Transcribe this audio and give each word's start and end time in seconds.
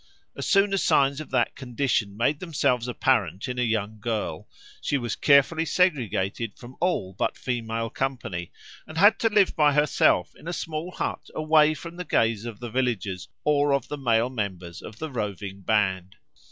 As 0.35 0.47
soon 0.47 0.73
as 0.73 0.81
signs 0.83 1.21
of 1.21 1.29
that 1.29 1.55
condition 1.55 2.17
made 2.17 2.39
themselves 2.39 2.87
apparent 2.87 3.47
in 3.47 3.59
a 3.59 3.61
young 3.61 3.99
girl 3.99 4.49
she 4.81 4.97
was 4.97 5.15
carefully 5.15 5.63
segregated 5.63 6.57
from 6.57 6.75
all 6.79 7.13
but 7.13 7.37
female 7.37 7.91
company, 7.91 8.51
and 8.87 8.97
had 8.97 9.19
to 9.19 9.29
live 9.29 9.55
by 9.55 9.73
herself 9.73 10.33
in 10.35 10.47
a 10.47 10.53
small 10.53 10.89
hut 10.89 11.27
away 11.35 11.75
from 11.75 11.97
the 11.97 12.03
gaze 12.03 12.45
of 12.45 12.59
the 12.59 12.71
villagers 12.71 13.27
or 13.43 13.75
of 13.75 13.89
the 13.89 13.95
male 13.97 14.31
members 14.31 14.81
of 14.81 14.97
the 14.97 15.11
roving 15.11 15.61
band. 15.61 16.15